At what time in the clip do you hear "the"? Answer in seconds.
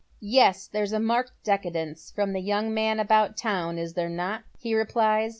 2.33-2.39